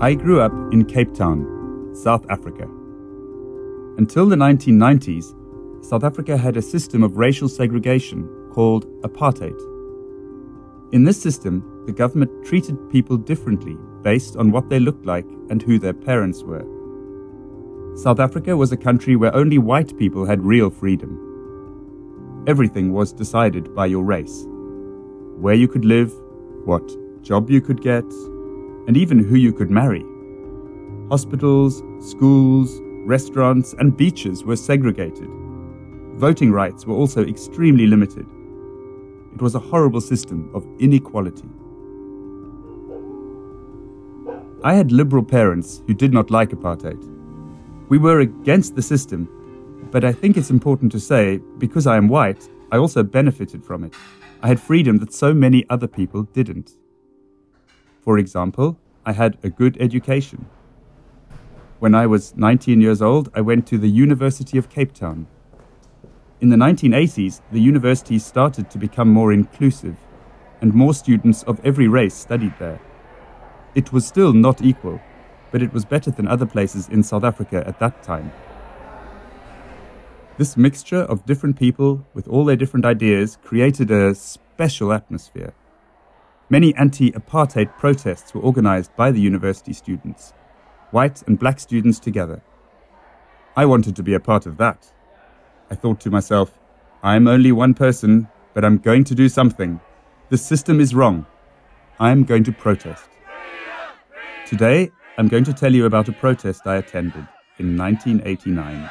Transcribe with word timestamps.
I 0.00 0.14
grew 0.14 0.40
up 0.40 0.52
in 0.72 0.86
Cape 0.86 1.12
Town, 1.12 1.90
South 1.94 2.24
Africa. 2.30 2.62
Until 3.98 4.26
the 4.26 4.36
1990s, 4.36 5.84
South 5.84 6.04
Africa 6.04 6.38
had 6.38 6.56
a 6.56 6.62
system 6.62 7.02
of 7.02 7.18
racial 7.18 7.50
segregation 7.50 8.26
called 8.50 8.86
apartheid. 9.02 9.60
In 10.94 11.04
this 11.04 11.20
system, 11.20 11.84
the 11.84 11.92
government 11.92 12.30
treated 12.46 12.78
people 12.90 13.18
differently 13.18 13.76
based 14.02 14.36
on 14.36 14.50
what 14.52 14.70
they 14.70 14.80
looked 14.80 15.04
like 15.04 15.26
and 15.50 15.62
who 15.62 15.78
their 15.78 15.92
parents 15.92 16.42
were. 16.42 16.75
South 17.96 18.20
Africa 18.20 18.54
was 18.54 18.72
a 18.72 18.76
country 18.76 19.16
where 19.16 19.34
only 19.34 19.56
white 19.56 19.96
people 19.96 20.26
had 20.26 20.44
real 20.44 20.68
freedom. 20.68 22.44
Everything 22.46 22.92
was 22.92 23.10
decided 23.10 23.74
by 23.74 23.86
your 23.86 24.04
race 24.04 24.44
where 25.40 25.54
you 25.54 25.66
could 25.66 25.86
live, 25.86 26.12
what 26.66 26.86
job 27.22 27.48
you 27.48 27.62
could 27.62 27.80
get, 27.80 28.04
and 28.86 28.98
even 28.98 29.18
who 29.18 29.36
you 29.36 29.50
could 29.50 29.70
marry. 29.70 30.04
Hospitals, 31.08 31.82
schools, 32.00 32.80
restaurants, 33.06 33.74
and 33.78 33.96
beaches 33.96 34.44
were 34.44 34.56
segregated. 34.56 35.30
Voting 36.16 36.52
rights 36.52 36.84
were 36.84 36.94
also 36.94 37.24
extremely 37.24 37.86
limited. 37.86 38.26
It 39.34 39.40
was 39.40 39.54
a 39.54 39.58
horrible 39.58 40.02
system 40.02 40.50
of 40.52 40.66
inequality. 40.78 41.48
I 44.62 44.74
had 44.74 44.92
liberal 44.92 45.24
parents 45.24 45.82
who 45.86 45.94
did 45.94 46.12
not 46.12 46.30
like 46.30 46.50
apartheid. 46.50 47.02
We 47.88 47.98
were 47.98 48.18
against 48.18 48.74
the 48.74 48.82
system, 48.82 49.28
but 49.92 50.04
I 50.04 50.12
think 50.12 50.36
it's 50.36 50.50
important 50.50 50.90
to 50.92 50.98
say 50.98 51.38
because 51.58 51.86
I 51.86 51.96
am 51.96 52.08
white, 52.08 52.48
I 52.72 52.78
also 52.78 53.04
benefited 53.04 53.64
from 53.64 53.84
it. 53.84 53.94
I 54.42 54.48
had 54.48 54.58
freedom 54.58 54.96
that 54.98 55.12
so 55.12 55.32
many 55.32 55.64
other 55.70 55.86
people 55.86 56.24
didn't. 56.24 56.72
For 58.00 58.18
example, 58.18 58.76
I 59.04 59.12
had 59.12 59.38
a 59.44 59.50
good 59.50 59.76
education. 59.80 60.46
When 61.78 61.94
I 61.94 62.08
was 62.08 62.36
19 62.36 62.80
years 62.80 63.00
old, 63.00 63.30
I 63.36 63.40
went 63.40 63.68
to 63.68 63.78
the 63.78 63.88
University 63.88 64.58
of 64.58 64.68
Cape 64.68 64.92
Town. 64.92 65.28
In 66.40 66.48
the 66.48 66.56
1980s, 66.56 67.40
the 67.52 67.60
university 67.60 68.18
started 68.18 68.68
to 68.70 68.78
become 68.78 69.10
more 69.10 69.32
inclusive, 69.32 69.96
and 70.60 70.74
more 70.74 70.92
students 70.92 71.44
of 71.44 71.64
every 71.64 71.86
race 71.86 72.14
studied 72.14 72.54
there. 72.58 72.80
It 73.76 73.92
was 73.92 74.06
still 74.06 74.32
not 74.32 74.60
equal, 74.60 75.00
but 75.50 75.62
it 75.62 75.72
was 75.72 75.84
better 75.84 76.10
than 76.10 76.28
other 76.28 76.46
places 76.46 76.88
in 76.88 77.02
South 77.02 77.24
Africa 77.24 77.64
at 77.66 77.78
that 77.78 78.02
time. 78.02 78.32
This 80.38 80.56
mixture 80.56 81.00
of 81.00 81.24
different 81.24 81.58
people 81.58 82.04
with 82.12 82.28
all 82.28 82.44
their 82.44 82.56
different 82.56 82.84
ideas 82.84 83.38
created 83.42 83.90
a 83.90 84.14
special 84.14 84.92
atmosphere. 84.92 85.54
Many 86.50 86.74
anti 86.76 87.10
apartheid 87.12 87.76
protests 87.78 88.34
were 88.34 88.42
organized 88.42 88.94
by 88.96 89.10
the 89.10 89.20
university 89.20 89.72
students, 89.72 90.34
white 90.90 91.22
and 91.26 91.38
black 91.38 91.58
students 91.58 91.98
together. 91.98 92.42
I 93.56 93.64
wanted 93.64 93.96
to 93.96 94.02
be 94.02 94.12
a 94.12 94.20
part 94.20 94.44
of 94.44 94.58
that. 94.58 94.92
I 95.70 95.74
thought 95.74 96.00
to 96.00 96.10
myself, 96.10 96.58
I'm 97.02 97.26
only 97.26 97.50
one 97.50 97.72
person, 97.72 98.28
but 98.52 98.64
I'm 98.64 98.78
going 98.78 99.04
to 99.04 99.14
do 99.14 99.28
something. 99.28 99.80
The 100.28 100.36
system 100.36 100.80
is 100.80 100.94
wrong. 100.94 101.24
I'm 101.98 102.24
going 102.24 102.44
to 102.44 102.52
protest. 102.52 103.08
Today, 104.44 104.90
I'm 105.18 105.28
going 105.28 105.44
to 105.44 105.54
tell 105.54 105.74
you 105.74 105.86
about 105.86 106.08
a 106.08 106.12
protest 106.12 106.66
I 106.66 106.76
attended 106.76 107.26
in 107.58 107.76
1989. 107.76 108.90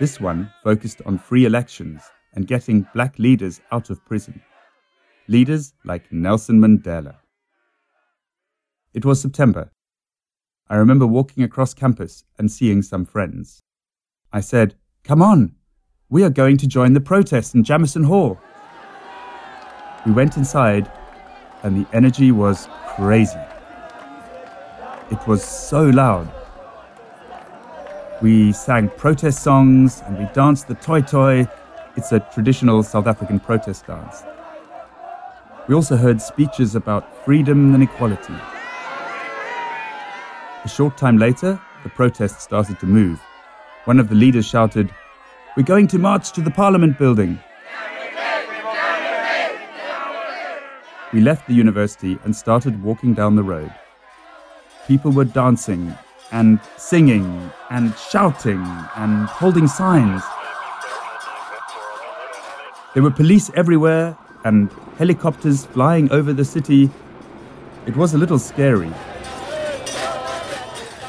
This 0.00 0.20
one 0.20 0.52
focused 0.64 1.00
on 1.06 1.18
free 1.18 1.44
elections 1.44 2.02
and 2.34 2.48
getting 2.48 2.86
black 2.92 3.18
leaders 3.18 3.60
out 3.70 3.90
of 3.90 4.04
prison 4.04 4.42
leaders 5.28 5.72
like 5.84 6.12
Nelson 6.12 6.60
Mandela. 6.60 7.14
It 8.92 9.04
was 9.04 9.20
September. 9.20 9.70
I 10.68 10.76
remember 10.76 11.06
walking 11.06 11.44
across 11.44 11.74
campus 11.74 12.24
and 12.38 12.50
seeing 12.50 12.82
some 12.82 13.04
friends. 13.04 13.62
I 14.32 14.40
said, 14.40 14.74
Come 15.04 15.22
on, 15.22 15.54
we 16.10 16.22
are 16.24 16.30
going 16.30 16.56
to 16.58 16.66
join 16.66 16.92
the 16.92 17.00
protest 17.00 17.54
in 17.54 17.64
Jameson 17.64 18.04
Hall. 18.04 18.38
We 20.04 20.12
went 20.12 20.36
inside, 20.36 20.90
and 21.62 21.76
the 21.76 21.96
energy 21.96 22.32
was 22.32 22.68
crazy. 22.96 23.38
It 25.12 25.26
was 25.26 25.44
so 25.44 25.82
loud. 25.82 26.26
We 28.22 28.52
sang 28.52 28.88
protest 28.96 29.42
songs 29.42 30.02
and 30.06 30.16
we 30.16 30.24
danced 30.32 30.68
the 30.68 30.74
toy 30.74 31.02
toy. 31.02 31.46
It's 31.96 32.12
a 32.12 32.20
traditional 32.32 32.82
South 32.82 33.06
African 33.06 33.38
protest 33.38 33.86
dance. 33.86 34.22
We 35.68 35.74
also 35.74 35.98
heard 35.98 36.22
speeches 36.22 36.74
about 36.76 37.04
freedom 37.26 37.74
and 37.74 37.82
equality. 37.82 38.32
A 40.64 40.68
short 40.68 40.96
time 40.96 41.18
later, 41.18 41.60
the 41.82 41.90
protest 41.90 42.40
started 42.40 42.80
to 42.80 42.86
move. 42.86 43.20
One 43.84 44.00
of 44.00 44.08
the 44.08 44.14
leaders 44.14 44.46
shouted, 44.46 44.94
We're 45.58 45.64
going 45.64 45.88
to 45.88 45.98
march 45.98 46.32
to 46.32 46.40
the 46.40 46.50
Parliament 46.50 46.98
building. 46.98 47.38
We 51.12 51.20
left 51.20 51.46
the 51.46 51.54
university 51.54 52.18
and 52.24 52.34
started 52.34 52.82
walking 52.82 53.12
down 53.12 53.36
the 53.36 53.42
road. 53.42 53.70
People 54.88 55.12
were 55.12 55.24
dancing 55.24 55.94
and 56.32 56.58
singing 56.76 57.50
and 57.70 57.94
shouting 57.96 58.64
and 58.96 59.28
holding 59.28 59.68
signs. 59.68 60.22
There 62.94 63.02
were 63.02 63.10
police 63.10 63.50
everywhere 63.54 64.16
and 64.44 64.70
helicopters 64.98 65.66
flying 65.66 66.10
over 66.10 66.32
the 66.32 66.44
city. 66.44 66.90
It 67.86 67.96
was 67.96 68.14
a 68.14 68.18
little 68.18 68.38
scary. 68.38 68.90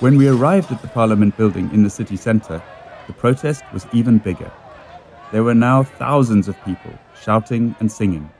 When 0.00 0.16
we 0.16 0.28
arrived 0.28 0.70
at 0.70 0.80
the 0.80 0.88
Parliament 0.88 1.36
building 1.36 1.68
in 1.72 1.82
the 1.82 1.90
city 1.90 2.16
centre, 2.16 2.62
the 3.08 3.12
protest 3.12 3.64
was 3.72 3.86
even 3.92 4.18
bigger. 4.18 4.50
There 5.32 5.42
were 5.42 5.54
now 5.54 5.82
thousands 5.82 6.46
of 6.46 6.62
people 6.64 6.92
shouting 7.20 7.74
and 7.80 7.90
singing. 7.90 8.30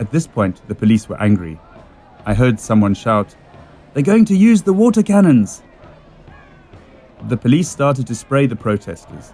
At 0.00 0.10
this 0.10 0.26
point, 0.26 0.60
the 0.66 0.74
police 0.74 1.08
were 1.08 1.20
angry. 1.22 1.58
I 2.26 2.34
heard 2.34 2.58
someone 2.58 2.94
shout, 2.94 3.36
They're 3.92 4.04
going 4.04 4.24
to 4.26 4.36
use 4.36 4.62
the 4.62 4.72
water 4.72 5.02
cannons! 5.02 5.62
The 7.28 7.36
police 7.36 7.68
started 7.68 8.06
to 8.06 8.14
spray 8.14 8.46
the 8.46 8.54
protesters. 8.54 9.32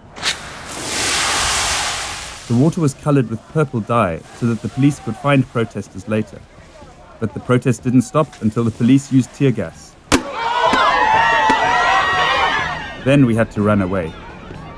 The 2.47 2.55
water 2.55 2.81
was 2.81 2.95
coloured 2.95 3.29
with 3.29 3.39
purple 3.49 3.81
dye 3.81 4.19
so 4.37 4.47
that 4.47 4.63
the 4.63 4.69
police 4.69 4.99
could 4.99 5.15
find 5.17 5.47
protesters 5.47 6.07
later. 6.07 6.41
But 7.19 7.35
the 7.35 7.39
protest 7.39 7.83
didn't 7.83 8.01
stop 8.01 8.41
until 8.41 8.63
the 8.63 8.71
police 8.71 9.11
used 9.11 9.31
tear 9.35 9.51
gas. 9.51 9.95
Then 13.05 13.27
we 13.27 13.35
had 13.35 13.51
to 13.51 13.61
run 13.61 13.83
away, 13.83 14.11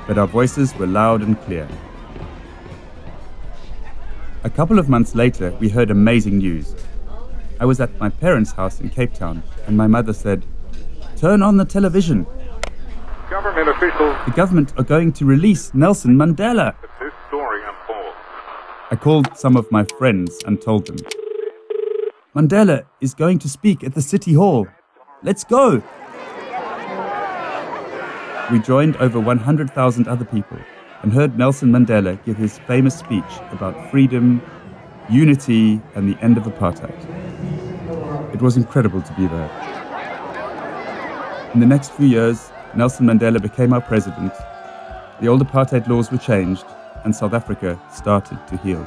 but 0.06 0.18
our 0.18 0.26
voices 0.26 0.74
were 0.76 0.86
loud 0.86 1.22
and 1.22 1.40
clear. 1.40 1.66
A 4.44 4.50
couple 4.50 4.78
of 4.78 4.90
months 4.90 5.14
later, 5.14 5.52
we 5.58 5.70
heard 5.70 5.90
amazing 5.90 6.38
news. 6.38 6.74
I 7.60 7.66
was 7.66 7.78
at 7.78 7.96
my 8.00 8.08
parents' 8.08 8.52
house 8.52 8.80
in 8.80 8.88
Cape 8.88 9.12
Town, 9.12 9.42
and 9.66 9.76
my 9.76 9.86
mother 9.86 10.14
said, 10.14 10.46
Turn 11.16 11.42
on 11.42 11.58
the 11.58 11.66
television. 11.66 12.26
Government 13.28 13.68
officials. 13.68 14.16
The 14.24 14.32
government 14.34 14.72
are 14.78 14.82
going 14.82 15.12
to 15.12 15.26
release 15.26 15.74
Nelson 15.74 16.16
Mandela. 16.16 16.74
This 16.98 17.12
story 17.28 17.60
I 18.90 18.96
called 18.96 19.36
some 19.36 19.56
of 19.56 19.70
my 19.70 19.84
friends 19.98 20.42
and 20.46 20.60
told 20.60 20.86
them. 20.86 20.96
Mandela 22.34 22.86
is 23.02 23.12
going 23.12 23.38
to 23.40 23.48
speak 23.48 23.84
at 23.84 23.94
the 23.94 24.00
City 24.00 24.32
Hall. 24.32 24.66
Let's 25.22 25.44
go! 25.44 25.82
We 28.50 28.58
joined 28.60 28.96
over 28.96 29.20
100,000 29.20 30.08
other 30.08 30.24
people 30.24 30.58
and 31.02 31.12
heard 31.12 31.36
Nelson 31.36 31.70
Mandela 31.70 32.24
give 32.24 32.38
his 32.38 32.58
famous 32.60 32.98
speech 32.98 33.32
about 33.52 33.90
freedom, 33.90 34.40
unity, 35.10 35.80
and 35.94 36.08
the 36.08 36.18
end 36.24 36.38
of 36.38 36.44
apartheid. 36.44 37.09
It 38.32 38.40
was 38.40 38.56
incredible 38.56 39.02
to 39.02 39.12
be 39.14 39.26
there. 39.26 39.50
In 41.52 41.58
the 41.58 41.66
next 41.66 41.90
few 41.92 42.06
years, 42.06 42.52
Nelson 42.76 43.06
Mandela 43.06 43.42
became 43.42 43.72
our 43.72 43.80
president. 43.80 44.32
The 45.20 45.26
old 45.26 45.42
apartheid 45.42 45.88
laws 45.88 46.12
were 46.12 46.18
changed, 46.18 46.64
and 47.04 47.14
South 47.14 47.34
Africa 47.34 47.80
started 47.92 48.38
to 48.46 48.56
heal. 48.58 48.86